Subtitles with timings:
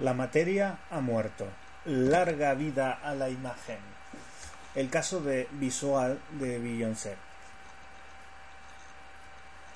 [0.00, 1.46] La materia ha muerto.
[1.84, 3.76] Larga vida a la imagen.
[4.74, 7.16] El caso de visual de Beyoncé.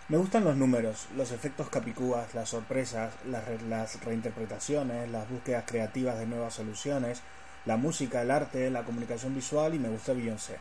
[0.08, 6.24] Me gustan los números, los efectos capicúas, las sorpresas, las, reinterpretaciones, las búsquedas creativas de
[6.24, 7.20] nuevas soluciones,
[7.66, 10.56] la música, el arte, la comunicación visual y me gusta Beyoncé.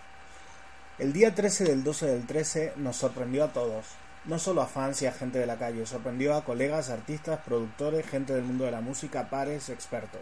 [0.99, 3.85] El día 13 del 12 del 13 nos sorprendió a todos,
[4.25, 8.07] no solo a fans y a gente de la calle, sorprendió a colegas, artistas, productores,
[8.07, 10.21] gente del mundo de la música, pares, expertos.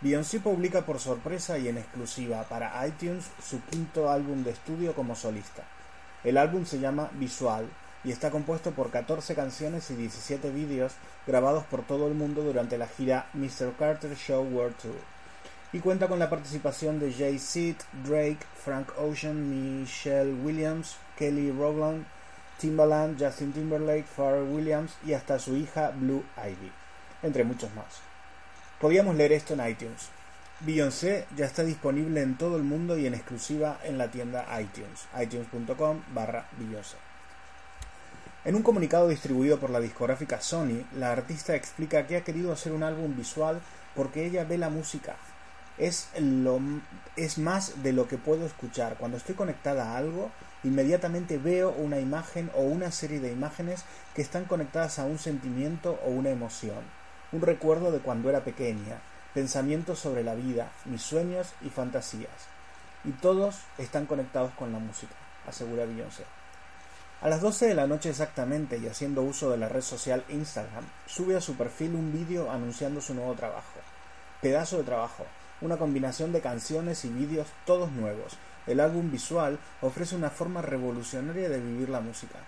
[0.00, 5.14] Beyoncé publica por sorpresa y en exclusiva para iTunes su quinto álbum de estudio como
[5.14, 5.62] solista.
[6.24, 7.68] El álbum se llama Visual
[8.02, 10.94] y está compuesto por 14 canciones y 17 vídeos
[11.26, 13.74] grabados por todo el mundo durante la gira Mr.
[13.78, 14.98] Carter Show World Tour.
[15.72, 22.04] Y cuenta con la participación de Jay-Z, Drake, Frank Ocean, Michelle Williams, Kelly Rowland,
[22.62, 26.70] Timbaland, Justin Timberlake, Pharrell Williams y hasta su hija Blue Ivy,
[27.24, 28.00] entre muchos más.
[28.80, 30.10] Podíamos leer esto en iTunes.
[30.60, 35.08] Beyoncé ya está disponible en todo el mundo y en exclusiva en la tienda iTunes,
[35.20, 36.96] itunes.com barra Beyoncé.
[38.44, 42.72] En un comunicado distribuido por la discográfica Sony, la artista explica que ha querido hacer
[42.72, 43.60] un álbum visual
[43.96, 45.16] porque ella ve la música.
[45.78, 46.60] Es, lo,
[47.16, 48.96] es más de lo que puedo escuchar.
[48.98, 50.30] Cuando estoy conectada a algo,
[50.64, 55.98] inmediatamente veo una imagen o una serie de imágenes que están conectadas a un sentimiento
[56.04, 56.84] o una emoción,
[57.32, 59.00] un recuerdo de cuando era pequeña,
[59.34, 62.30] pensamientos sobre la vida, mis sueños y fantasías.
[63.04, 65.14] Y todos están conectados con la música,
[65.46, 66.24] asegura Beyoncé.
[67.20, 70.84] A las 12 de la noche exactamente y haciendo uso de la red social Instagram,
[71.06, 73.78] sube a su perfil un vídeo anunciando su nuevo trabajo.
[74.40, 75.24] Pedazo de trabajo,
[75.60, 78.36] una combinación de canciones y vídeos todos nuevos,
[78.66, 82.38] el álbum visual ofrece una forma revolucionaria de vivir la música.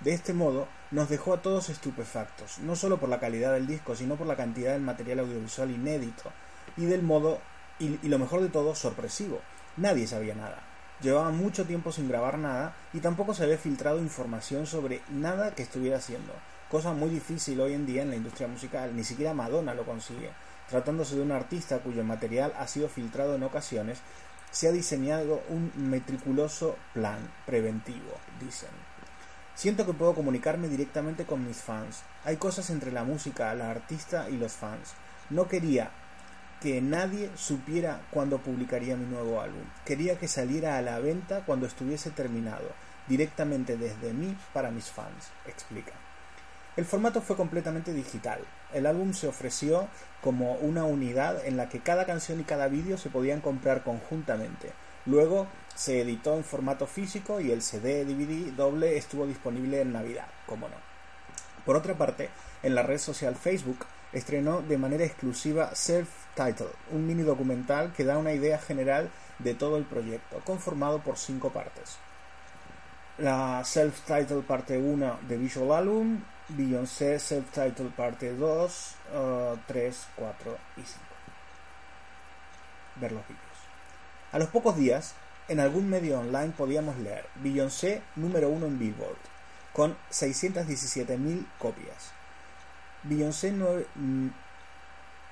[0.00, 3.96] De este modo, nos dejó a todos estupefactos, no solo por la calidad del disco,
[3.96, 6.30] sino por la cantidad del material audiovisual inédito,
[6.76, 7.40] y del modo,
[7.78, 9.40] y, y lo mejor de todo, sorpresivo.
[9.76, 10.62] Nadie sabía nada.
[11.00, 15.62] Llevaba mucho tiempo sin grabar nada y tampoco se había filtrado información sobre nada que
[15.62, 16.32] estuviera haciendo,
[16.68, 20.30] cosa muy difícil hoy en día en la industria musical, ni siquiera Madonna lo consigue,
[20.68, 24.00] tratándose de un artista cuyo material ha sido filtrado en ocasiones
[24.50, 28.70] se ha diseñado un meticuloso plan preventivo, dicen.
[29.54, 32.02] Siento que puedo comunicarme directamente con mis fans.
[32.24, 34.94] Hay cosas entre la música, la artista y los fans.
[35.30, 35.90] No quería
[36.60, 39.64] que nadie supiera cuándo publicaría mi nuevo álbum.
[39.84, 42.70] Quería que saliera a la venta cuando estuviese terminado,
[43.08, 45.92] directamente desde mí para mis fans, explica.
[46.78, 48.38] El formato fue completamente digital.
[48.72, 49.88] El álbum se ofreció
[50.20, 54.70] como una unidad en la que cada canción y cada vídeo se podían comprar conjuntamente.
[55.04, 60.28] Luego se editó en formato físico y el CD DVD doble estuvo disponible en Navidad,
[60.46, 60.76] como no.
[61.66, 62.30] Por otra parte,
[62.62, 68.04] en la red social Facebook estrenó de manera exclusiva Self Title, un mini documental que
[68.04, 71.96] da una idea general de todo el proyecto, conformado por cinco partes.
[73.18, 78.94] La Self Title parte 1 de Visual Album, Beyoncé Self-Titled Parte 2,
[79.66, 81.00] 3, 4 y 5.
[82.96, 83.42] Ver los vídeos.
[84.32, 85.14] A los pocos días,
[85.48, 89.18] en algún medio online podíamos leer Beyoncé número 1 en Billboard,
[89.72, 92.12] con 617.000 copias.
[93.02, 94.28] Beyoncé mm,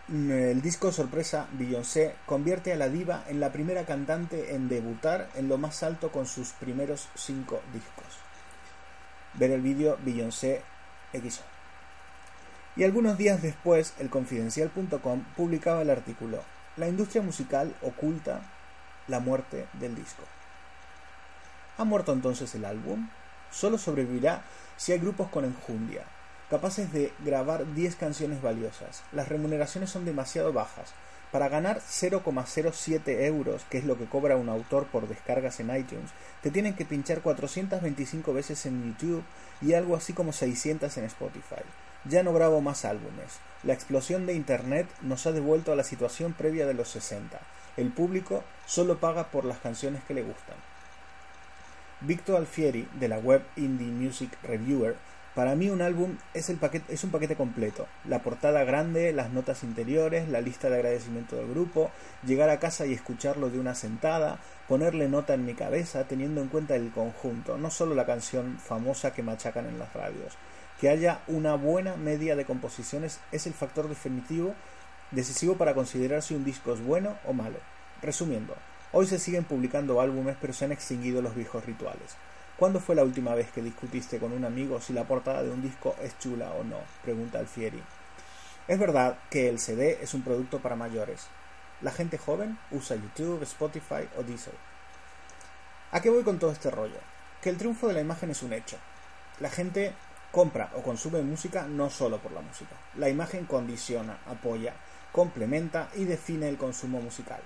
[0.08, 5.48] el disco sorpresa Beyoncé convierte a la diva en la primera cantante en debutar en
[5.48, 8.18] lo más alto con sus primeros 5 discos.
[9.34, 10.62] Ver el vídeo Beyoncé
[12.76, 16.42] y algunos días después, el confidencial.com publicaba el artículo
[16.76, 18.42] La industria musical oculta
[19.08, 20.22] la muerte del disco.
[21.78, 23.08] ¿Ha muerto entonces el álbum?
[23.50, 24.42] Solo sobrevivirá
[24.76, 26.04] si hay grupos con enjundia,
[26.50, 29.02] capaces de grabar 10 canciones valiosas.
[29.12, 30.92] Las remuneraciones son demasiado bajas.
[31.32, 36.10] Para ganar 0,07 euros, que es lo que cobra un autor por descargas en iTunes,
[36.40, 39.24] te tienen que pinchar 425 veces en YouTube
[39.60, 41.62] y algo así como 600 en Spotify.
[42.04, 43.40] Ya no grabo más álbumes.
[43.64, 47.40] La explosión de Internet nos ha devuelto a la situación previa de los 60.
[47.76, 50.56] El público solo paga por las canciones que le gustan.
[52.00, 54.96] Victor Alfieri, de la web Indie Music Reviewer,
[55.36, 57.86] Para mí un álbum es, el paquete, es un paquete completo.
[58.06, 61.90] La portada grande, las notas interiores, la lista de agradecimiento del grupo,
[62.24, 66.48] llegar a casa y escucharlo de una sentada, ponerle nota en mi cabeza teniendo en
[66.48, 70.38] cuenta el conjunto, no solo la canción famosa que machacan en las radios.
[70.80, 74.54] Que haya una buena media de composiciones es el factor definitivo
[75.10, 77.58] decisivo para considerar si un disco es bueno o malo.
[78.00, 78.54] Resumiendo,
[78.90, 82.16] hoy se siguen publicando álbumes pero se han extinguido los viejos rituales.
[82.56, 85.60] ¿Cuándo fue la última vez que discutiste con un amigo si la portada de un
[85.60, 86.78] disco es chula o no?
[87.02, 87.82] pregunta Alfieri.
[88.66, 91.26] Es verdad que el CD es un producto para mayores.
[91.82, 94.54] La gente joven usa YouTube, Spotify o Diesel.
[95.92, 96.98] ¿A qué voy con todo este rollo?
[97.42, 98.78] Que el triunfo de la imagen es un hecho.
[99.38, 99.92] La gente
[100.32, 102.74] compra o consume música no solo por la música.
[102.94, 104.72] La imagen condiciona, apoya,
[105.12, 107.42] complementa y define el consumo musical.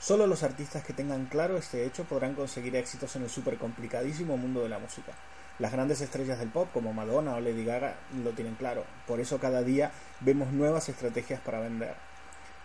[0.00, 4.38] Solo los artistas que tengan claro este hecho podrán conseguir éxitos en el súper complicadísimo
[4.38, 5.12] mundo de la música.
[5.58, 9.38] Las grandes estrellas del pop como Madonna o Lady Gaga lo tienen claro, por eso
[9.38, 11.96] cada día vemos nuevas estrategias para vender.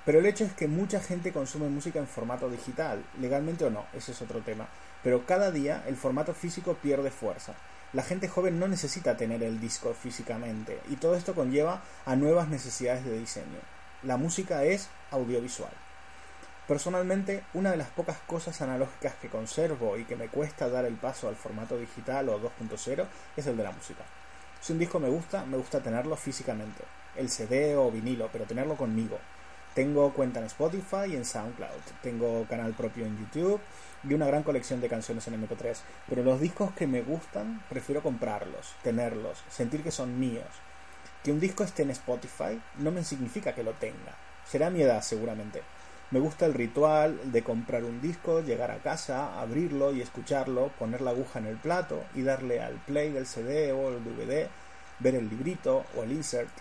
[0.06, 3.86] Pero el hecho es que mucha gente consume música en formato digital, legalmente o no,
[3.94, 4.70] ese es otro tema,
[5.04, 7.54] pero cada día el formato físico pierde fuerza.
[7.92, 12.48] La gente joven no necesita tener el disco físicamente y todo esto conlleva a nuevas
[12.48, 13.60] necesidades de diseño.
[14.04, 15.85] La música es audiovisual.
[16.68, 20.96] Personalmente, una de las pocas cosas analógicas que conservo y que me cuesta dar el
[20.96, 23.06] paso al formato digital o 2.0
[23.38, 24.04] es el de la música.
[24.60, 26.84] Si un disco me gusta, me gusta tenerlo físicamente,
[27.18, 29.20] el CD o vinilo, pero tenerlo conmigo.
[29.76, 33.62] Tengo cuenta en Spotify y en SoundCloud, tengo canal propio en YouTube
[34.04, 35.78] y una gran colección de canciones en MP3,
[36.10, 40.48] pero los discos que me gustan prefiero comprarlos, tenerlos, sentir que son míos.
[41.24, 44.16] Que un disco esté en Spotify no me significa que lo tenga,
[44.48, 45.62] será mi edad seguramente
[46.16, 51.02] me gusta el ritual de comprar un disco, llegar a casa, abrirlo y escucharlo, poner
[51.02, 54.48] la aguja en el plato y darle al play del CD o el DVD,
[55.00, 56.52] ver el librito o el insert,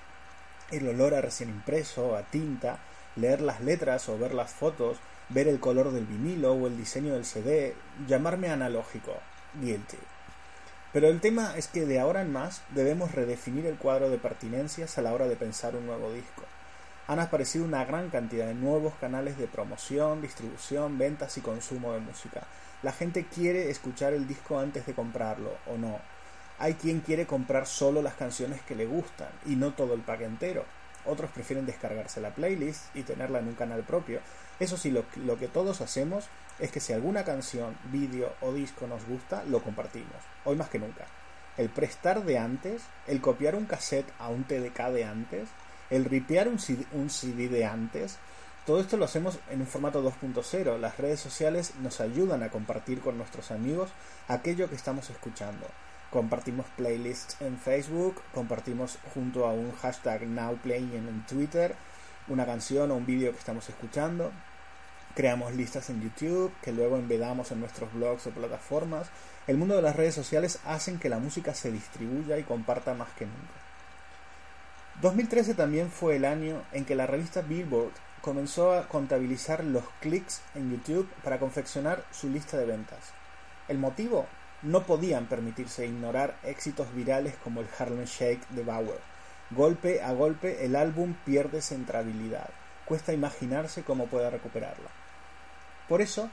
[0.73, 2.81] el olor a recién impreso, a tinta,
[3.15, 4.99] leer las letras o ver las fotos,
[5.29, 7.77] ver el color del vinilo o el diseño del CD,
[8.09, 9.13] llamarme analógico,
[9.61, 9.99] guilty.
[10.93, 14.99] Pero el tema es que de ahora en más debemos redefinir el cuadro de pertinencias
[14.99, 16.43] a la hora de pensar un nuevo disco
[17.07, 22.01] han aparecido una gran cantidad de nuevos canales de promoción, distribución, ventas y consumo de
[22.01, 22.43] música.
[22.83, 25.99] La gente quiere escuchar el disco antes de comprarlo o no.
[26.59, 30.23] Hay quien quiere comprar solo las canciones que le gustan y no todo el pack
[30.23, 30.65] entero.
[31.05, 34.21] Otros prefieren descargarse la playlist y tenerla en un canal propio.
[34.59, 36.27] Eso sí, lo, lo que todos hacemos
[36.59, 40.23] es que si alguna canción, vídeo o disco nos gusta, lo compartimos.
[40.45, 41.05] Hoy más que nunca.
[41.57, 45.49] El prestar de antes, el copiar un cassette a un TDK de antes,
[45.91, 48.19] el ripear un CD, de antes,
[48.67, 50.79] todo esto lo hacemos en un formato 2.0.
[50.79, 53.91] Las redes sociales nos ayudan a compartir con nuestros amigos
[54.27, 55.67] aquello que estamos escuchando.
[56.11, 61.75] Compartimos playlists en Facebook, compartimos junto a un hashtag NowPlaying en Twitter
[62.29, 64.33] una canción o un vídeo que estamos escuchando.
[65.15, 69.09] Creamos listas en YouTube que luego embedamos en nuestros blogs o plataformas.
[69.47, 73.11] El mundo de las redes sociales hacen que la música se distribuya y comparta más
[73.11, 73.64] que nunca.
[75.03, 80.41] 2013 también fue el año en que la revista Billboard comenzó a contabilizar los clics
[80.55, 83.13] en YouTube para confeccionar su lista de ventas.
[83.69, 84.27] El motivo,
[84.65, 88.99] no podían permitirse ignorar éxitos virales como el Harlem Shake de Bauer.
[89.51, 92.49] Golpe a golpe el álbum pierde centrabilidad.
[92.87, 94.89] Cuesta imaginarse cómo pueda recuperarla.
[95.89, 96.31] Por eso,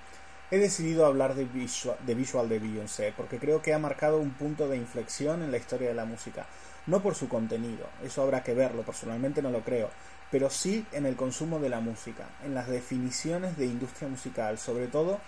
[0.52, 4.32] he decidido hablar de Visual, de Visual de Beyoncé, porque creo que ha marcado un
[4.32, 6.46] punto de inflexión en la historia de la música
[6.88, 9.90] no por su contenido, eso habrá que verlo, personalmente no lo creo,
[10.32, 14.88] pero sí en el consumo de la música, en las definiciones de industria musical, sobre
[14.88, 15.20] todo,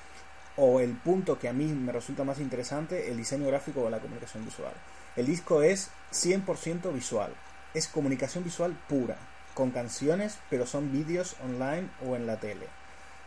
[0.55, 3.99] o el punto que a mí me resulta más interesante, el diseño gráfico o la
[3.99, 4.73] comunicación visual.
[5.15, 7.33] El disco es 100% visual,
[7.73, 9.17] es comunicación visual pura,
[9.53, 12.67] con canciones, pero son vídeos online o en la tele,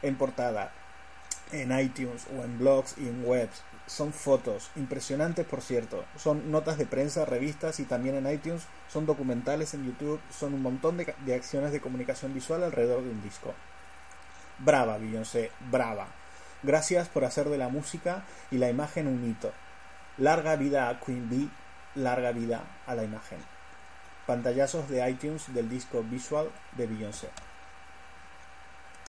[0.03, 0.73] en portada,
[1.53, 6.77] en iTunes o en blogs y en webs, son fotos, impresionantes por cierto, son notas
[6.77, 11.35] de prensa, revistas y también en iTunes, son documentales en YouTube, son un montón de,
[11.35, 13.55] acciones de comunicación visual alrededor de un disco.
[14.59, 16.09] Brava, Beyoncé, brava.
[16.63, 19.53] Gracias por hacer de la música y la imagen un hito.
[20.19, 21.49] Larga vida a Queen Bee,
[21.95, 23.39] larga vida a la imagen.
[24.27, 27.29] Pantallazos de iTunes del disco Visual de Beyoncé.